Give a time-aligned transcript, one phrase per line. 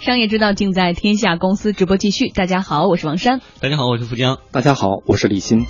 [0.00, 2.30] 商业之道尽在天下公司直播继续。
[2.30, 3.42] 大家好，我是王珊。
[3.60, 4.38] 大家好，我是富江。
[4.50, 5.66] 大家好，我是李欣。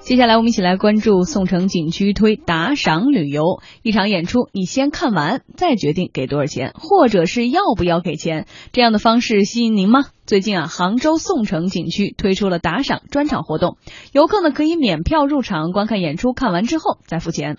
[0.00, 10.00] 接下来我们一起来关注宋城景区推打赏旅游，一场演出你先看完再决定给多少钱，或者是要不要给钱，这样的方式吸引您吗？
[10.26, 13.76] 最近啊，杭州宋城景区推出了打赏专场活动，
[14.10, 17.56] 游客呢可以免票入场观看演出，看完之后再付钱。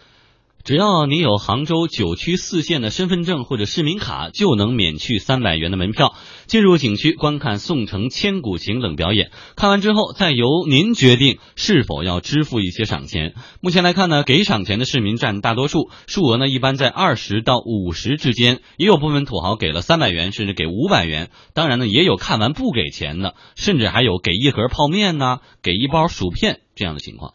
[0.63, 6.13] 只要你有杭州九区四县的身份证或者市民卡，就能免去三百元的门票，
[6.45, 9.31] 进入景区观看宋城千古情冷表演。
[9.55, 13.33] 看完之后，再由您决定是否要支付一些赏钱。
[13.61, 21.31] 目前来看呢，给赏钱的市民占大多数，数额呢一般在二十到五十之间，也有部分土豪给了三百元，甚至给五百元。
[21.53, 27.33] 当然呢，也有看完不给钱的，甚至还有给一盒泡面呐，给一包薯片这样的情况。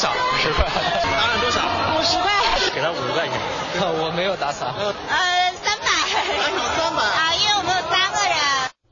[0.00, 0.14] 少？
[0.38, 0.64] 十块。
[0.64, 1.60] 打赏多少？
[1.94, 2.32] 五十块。
[2.74, 3.36] 给他五十块钱。
[4.00, 4.74] 我没有打赏。
[4.74, 5.84] 呃，三百。
[5.84, 7.02] 打赏三百。
[7.02, 8.34] 啊，因为我们有三个人。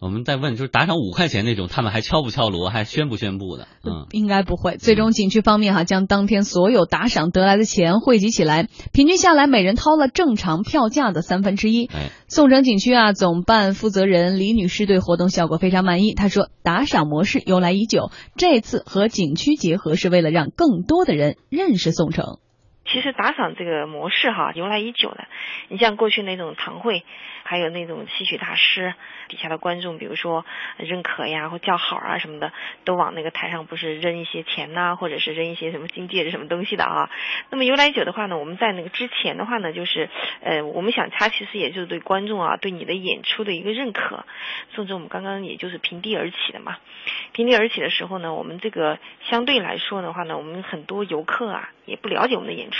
[0.00, 3.66] 我们在问，就是打赏五块钱那种，他们还敲不敲锣，还宣不宣布的？
[3.84, 4.77] 嗯，应该不会。
[4.77, 11.86] 最终景区方面哈，将当天所有打赏得来的钱汇集起来，平均下来每人掏了正常票价的三分之一。
[11.86, 16.14] 哎，宋城景区啊，总办负责人李女士对活动效果非常满意。
[16.14, 22.38] 她说，打赏模式由来已久，这次和景区结合是为了让更多的人认识宋城。
[22.91, 25.28] 其实打赏这个模式哈，由来已久的。
[25.69, 27.05] 你像过去那种堂会，
[27.42, 28.94] 还有那种戏曲大师
[29.28, 30.47] 底下的观众，比如说
[30.78, 32.53] 认可呀或叫好啊什么的，
[32.84, 37.11] 都往那个台上不是扔一些钱呐，或者是扔一些什么金戒指什么东西的啊。
[37.50, 40.09] 那么由来已久的话呢，我们在那个之前的话呢，就是
[40.41, 44.25] 呃，我们想它其实也就是对观众啊，对你的演出的一个认可。
[44.75, 46.78] 甚至我们刚刚也就是平地而起的嘛，
[47.33, 52.77] 平地而起的时候呢，我们这个相对来说的话呢，我们很多游客啊也不了解我们的演出。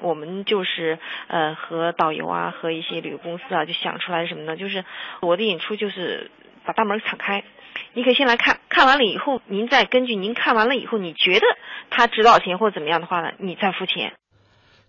[0.00, 4.56] 我们就是呃和导游啊和一些旅游公司啊就想出来什么呢？
[4.56, 4.84] 就是
[5.20, 6.30] 我的演出就是
[6.64, 7.44] 把大门敞开，
[7.94, 11.46] 你可以先来看看完了以后，您再根据您看完了以后，你觉得
[11.90, 14.14] 他值多少钱或者怎么样的话呢，你再付钱。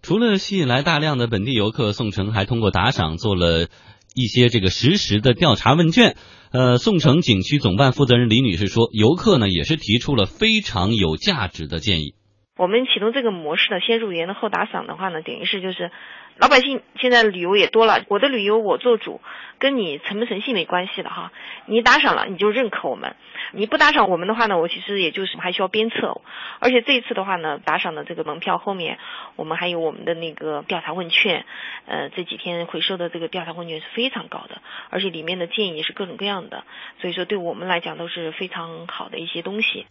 [0.01, 3.67] 除了吸引来大量的本地游客，宋城还通过打赏做了
[4.15, 6.15] 一些这个实时的调查问卷。
[6.51, 12.15] 呃，宋城景区总办负责人李女士说，游客呢也是提出了非常有价值的建议。
[12.59, 15.91] 我们启动这个模式呢，先入园的后打赏的话呢，等于是就是
[16.35, 19.21] 老百姓现在旅游也多了，我的旅游我做主，
[19.59, 21.31] 跟你诚不诚信没关系的哈。
[21.67, 23.15] 你打赏了你就认可我们，
[23.53, 26.19] 你不打赏我们的话呢，我其实也就是还需要鞭策。
[26.59, 28.99] 而且这一次的话呢，打赏的这个门票后面，
[29.37, 31.45] 我们还有我们的那个调查问卷，
[31.85, 36.65] 呃，这几天回收的这个调查问卷是非常高的，而且里面的建议是各种各样的，
[36.99, 39.85] 所以说对我们来讲都是非常好的一些东西。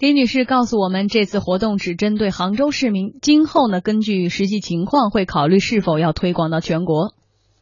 [0.00, 7.12] 李女士告诉我们，这次活动只针对杭州市民，今后呢，根据实际情况会考虑是否要推广到全国。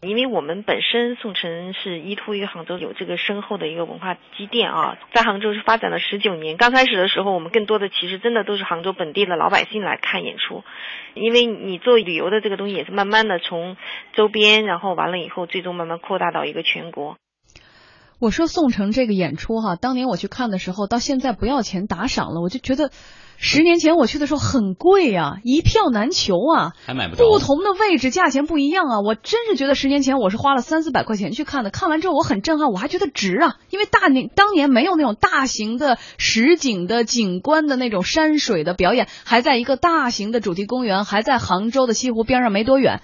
[0.02, 6.56] 因为我们本身宋城是依托于杭州有这个深厚的一个文化积淀啊，在杭州是发展了十九年。
[6.56, 10.62] 刚开始的时候，我们更多的其实真的都是杭州本地的老百姓来看演出，
[11.14, 13.76] 因为你做旅游的这个东西也是慢慢的从
[14.12, 17.16] 周边，然后完了以后，最终慢慢扩大到一个全国。
[18.20, 22.90] 我说宋城这个演出哈，当年我去看的时候，到现在不要钱打赏了，我就觉得
[23.36, 27.24] 十年前我去的时候很贵呀，一票难求啊，还买不着。
[27.24, 43.00] 不同的位置价钱不一样啊，我真是觉得十年前我是花了三四百块钱去看的，看完之后我很震撼，我还觉得值啊，因为大年当年没有那种大型的实景的景观的那种山水的表演，还在一个大型的主题公园，还在杭州的西湖边上没多远。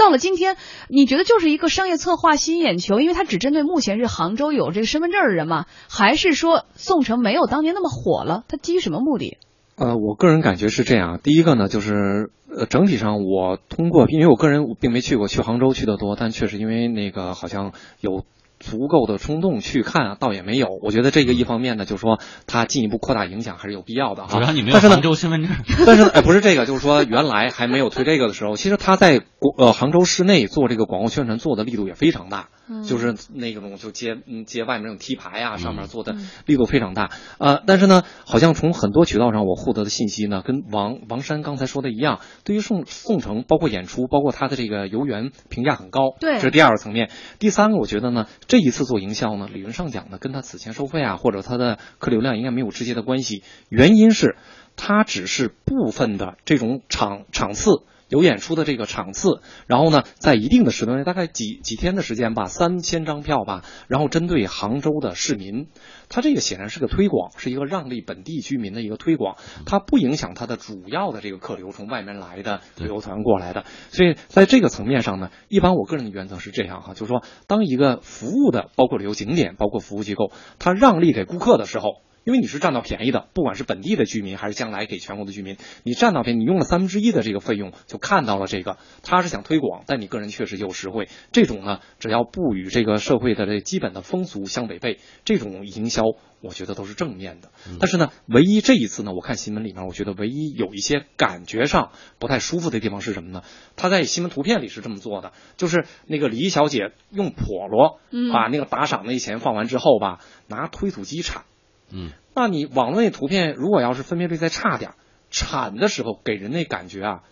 [0.00, 0.56] 到了今天，
[0.88, 5.66] 你觉得就是一个商业策划吸引眼球，因为它只针对目前是杭州有这个身份证的人嘛？
[5.90, 8.44] 还是说宋城没有当年那么火了？
[8.48, 9.36] 它基于什么目的？
[9.76, 11.20] 呃，我个人感觉是这样。
[11.22, 18.24] 第一个呢，就是呃，整体上我通过，因为我个人并没去过，去杭州去的多，但确实因为那个好像有。
[18.60, 20.68] 足够的冲动去看，啊倒也没有。
[20.82, 24.38] 我觉得这个一方面呢，就是说它进一步扩大影响还是有必要的哈。
[24.38, 25.50] 主要你没有杭州身份证。
[25.86, 32.50] 但是呢 哎，不是这个，就是说原来还没有推这个的时候，其实他在国呃杭州市内做这个广告宣传做的力度也非常大。
[32.86, 36.14] 就是那种就接嗯接外面那种 T 牌啊，上面做的
[36.46, 37.10] 力度非常大。
[37.38, 46.14] 呃，但是呢，好像从很多渠道上我获得的信息呢，跟王王山刚才说的一样，对于宋宋城，包括演出，包括他的这个游园评价很高。
[46.20, 47.10] 对，这是第二个层面。
[47.40, 53.44] 第三个，我觉得呢，这一次做营销呢，理论上讲呢，跟他此前收费啊，或者他的客流量应该没有直接的关系。
[53.68, 54.34] 原因是，
[54.74, 57.84] 他只是部分的这种场场次。
[58.10, 65.68] 有演出的这个场次，然后呢，在一定的时段内，大概几几天的时间吧，三千张票吧，然后针对杭州的市民，
[66.08, 82.02] 它这个显然是个推广，是一个让利本地居民的一个推广，它不影响它的主要的这个客流，从外面来的旅游团过来的，所以在这个层面上呢，一般我个人的原则是这样哈，就是说，当一个服务的，包括旅游景点，包括服务机构，它让利给顾客的时候。
[82.24, 91.08] 因为你是占到便宜的，不管是本地的居民还是将来给全国的居民，你占到便宜，你用了三分之一的这个费用就看到了这个，他是想推广，但你个人确实又实惠。
[91.32, 96.02] 这种呢，只要不与这个社会的这基本的风俗相违背，这种营销
[96.42, 97.50] 我觉得都是正面的。
[97.78, 103.42] 但是呢，唯一这一次呢，我看新闻里面，我觉得唯一有一些感觉上不太舒服的地方是什么呢？
[103.76, 107.98] 他在新闻图片里是这么做的，就是那个李小姐用笸箩
[108.32, 111.44] 把那个打赏那钱放完之后吧，拿推土机铲。
[111.92, 114.92] 嗯，那你网络那图片如果要是分辨率再差点，
[115.30, 117.22] 铲的时候给人那感觉啊，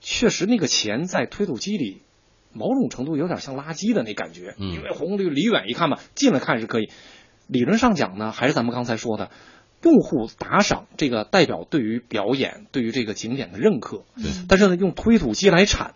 [0.00, 2.02] 确实那个钱在推土机里，
[2.52, 4.54] 某种程度有点像垃圾的那感觉。
[4.58, 6.88] 嗯因为红绿离远一看嘛，近了看是可以。
[7.46, 9.30] 理论上讲呢，还是咱们刚才说的，
[9.82, 14.04] 用户打赏这个代表对于表演、对于这个景点的认可。
[14.16, 15.94] 嗯但是呢，用推土机来铲，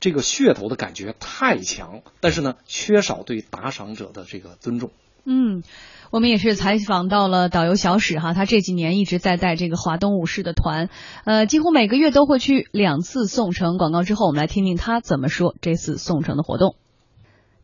[0.00, 4.90] 这个噱头的感觉太强，但是呢，缺少对打赏者的这个尊重。
[5.24, 5.62] 嗯，
[6.10, 10.88] 我们也是采访到了导游小史哈，他这几年一直在带这个华东武士的团，
[11.24, 13.76] 呃，几乎每个月都会去两次宋城。
[13.76, 16.74] 广告之后，我们来听听他怎么说这次宋城的活动。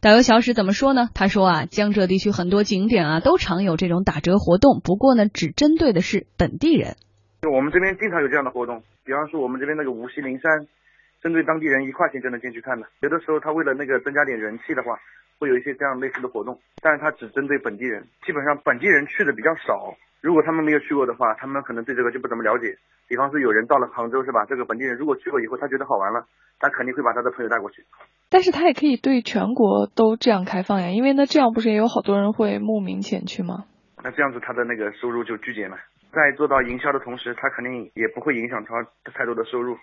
[0.01, 1.09] 导游小史怎么说呢？
[1.15, 6.97] 他说啊，江浙地区很多景点啊都常有这种打折活动，不过呢，只针对的是本地人。
[7.41, 10.69] 就我们这边经常有这样的活动，比方说我们这边那个无锡灵山，
[11.23, 12.87] 针对当地人一块钱就能进去看的。
[13.01, 14.99] 有的时候他为了那个增加点人气的话，
[15.39, 19.95] 会有一些这样类似的活动，但是他只针对本地人，基本上本地人去的比较少。
[20.23, 22.77] 如果他们没有去过的话，他们可能对这个就不怎么了解。
[23.07, 24.45] 比方说有人到了杭州是吧？
[24.47, 26.27] 这个本地人如果去过以后，他觉得好玩了，
[26.59, 27.85] 他肯定会把他的朋友带过去。
[28.29, 33.67] 但是他也可以对全国都这样开放呀，因为那这样不是也有好多人会慕名前去吗？
[34.03, 35.77] 那这样子他的那个收入就巨减了。
[36.13, 38.83] 在做到营销的同时，他肯定也不会影响他
[39.13, 39.77] 太多的收入，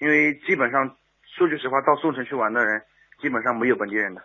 [0.00, 0.96] 因为基本上
[1.36, 2.82] 说句实话，到宋城去玩的人
[3.20, 4.22] 基本上没有本地人的。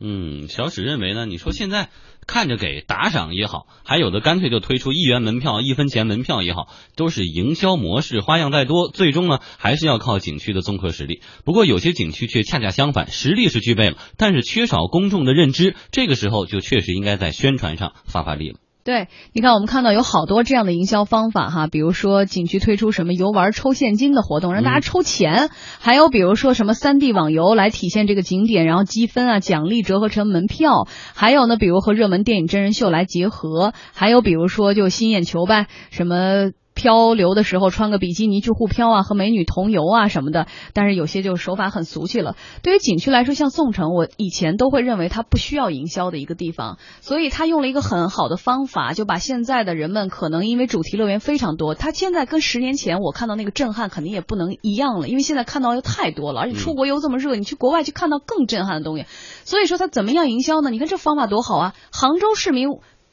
[0.00, 1.88] 嗯，小史认为呢，你说现在
[2.26, 6.66] 看着给打赏也好，还有的干脆就推出一元门票、一分钱门票也好，
[6.96, 11.22] 都是营销模式，花样再多，最终呢还是要靠景区的综合实力。
[11.44, 18.58] 不过有些景区却恰恰相反，实力是具备了，但是缺少公众的认知，这个时候就确实应该在宣传上发发力了。
[18.84, 25.48] 对，你看，我们看到有好多这样的营销方法哈，比如说景区推出什么游玩抽现金的活动，让大家抽钱；
[25.80, 36.50] 还有比如说什么三 D 网游来体现这个景点，然后积分啊、奖励折合成门票；还有呢，比如和热门电影真人秀来结合；还有比如说就新眼球呗，什么。
[36.74, 42.36] 漂流的时候穿个比基尼去互漂啊，和美女同游啊什么的，但是有些就手法很俗气了。
[42.62, 59.06] 对于景区来说，像宋城，我以前都会认为它不需要营销的一个地方，所以他用了一个很好的方法，就把现在的人们可能因为主题乐园非常多，他现在跟十年前我看到那个震撼肯定也不能一样了，因为现在看到的太多了，而且出国游这么热，你去国外去看到更震撼的东西。
[59.44, 60.70] 所以说他怎么样营销呢？
[60.70, 61.74] 你看这方法多好啊！
[61.92, 62.68] 杭州市民。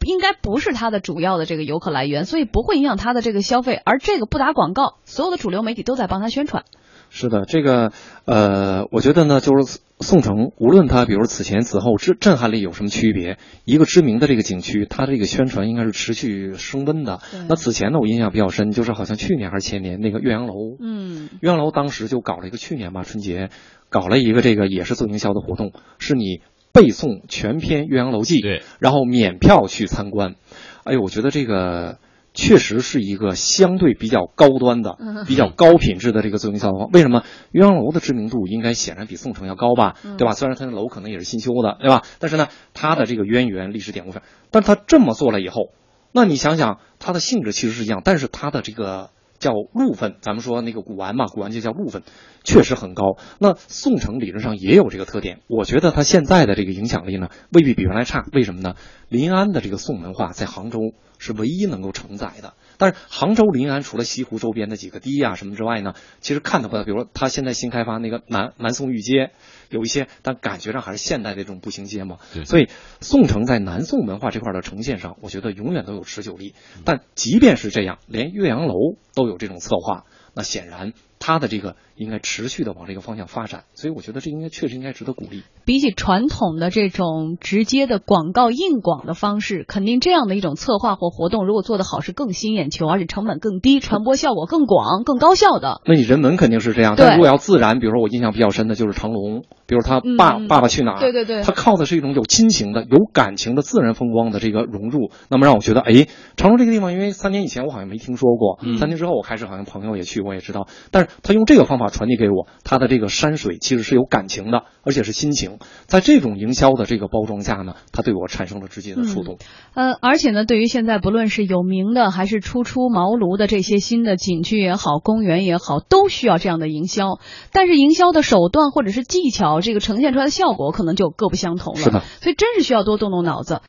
[0.05, 3.79] 应该不是它的主要的这个游客来源，所以不会影响它的这个消费。
[3.85, 6.63] 而这个不打广告，所有的主流媒体都在帮他宣传。
[7.09, 7.91] 是的，这个
[8.23, 17.19] 呃，我觉得呢，就是宋城，无论它比如此前此后震震撼力有什么区别，一个知名的这个景区，它这个宣传应该是持续升温的。
[17.49, 23.49] 那此前呢，我印象比较深，就是好像去年还是前年那个岳阳楼，嗯，岳阳楼当时就搞了一个去年吧春节
[23.89, 26.41] 搞了一个这个也是做营销的活动，是你。
[26.73, 30.35] 背诵全篇《岳阳楼记》，对，然后免票去参观。
[30.83, 31.99] 哎呦，我觉得这个
[32.33, 36.89] 确实是一个相对比较高端的、嗯、 比较高品质的这个自由营销方法。
[36.93, 39.95] 为什么岳阳楼的知名度应该显然比宋城要高吧？
[40.03, 40.33] 嗯、对吧？
[40.33, 42.03] 虽然它的楼可能也是新修的，对吧？
[42.19, 45.71] 但是呢，它的这个渊源、历史典故上，但它这么做了以后，
[46.11, 49.09] 那你想想，它的性质其实是一样，但是它的这个。
[49.41, 52.03] 叫路分，咱们说那个古玩嘛，古玩就叫路分，
[52.43, 53.17] 确实很高。
[53.39, 58.23] 那宋城理论上也有这个特点，我觉得它现在的这个影响力呢，未必比原来差。
[58.31, 58.75] 为什么呢？
[59.09, 60.79] 临安的这个宋文化在杭州
[61.17, 62.53] 是唯一能够承载的。
[62.81, 66.83] 但是杭州临安除了西湖周边的几个堤啊什么之外呢，其实看得不到。
[66.83, 69.29] 比如说它现在新开发那个南南宋御街，
[69.69, 72.17] 有一些，但感觉上还是现代的这种步行街嘛。
[72.43, 72.69] 所以
[72.99, 76.55] 宋城在南宋文化这块的呈现上，我觉得永远都有持久力。
[76.83, 78.73] 但即便是这样，连岳阳楼
[79.13, 85.43] 都有这种策划，那显然它的这个应该持续的往这个方向发展，所以我觉得这应该确实应该值得鼓励。
[85.63, 95.81] 比起传统的这种直接的广告硬广的方式，肯定这样的一种策划或活动，如果做得好，是更吸引眼球，而且成本更低，传播效果更广、更高效的。
[95.85, 119.37] 那你人文肯定是这样，但如果要自然，比如说我印象比较深的就是成龙，比如他爸、嗯、爸爸去哪儿，对对对，他靠的是一种有亲情的、有感情的自然风光的这个融入，那么让我觉得，哎，成龙这个地方，因为三年以前我好像没听说过，嗯、三年之后我开始好像朋友也去，我也知道，但是他用这个方法传递给我，他的这个山水其实是有感情的，而且是心情，在这种营销的这个包装下呢，他对我产生了直接的触动。
[119.75, 127.19] 嗯、呃，而且呢，对于现在不论是有名的还是初出茅庐的这些新的景区也好、公园也好，都需要这样的营销。
[127.51, 131.81] 但是营销的手段或者是技巧，这个呈现出来的效果可能就各不相同了。
[131.81, 133.59] 是的，所以真是需要多动动脑子。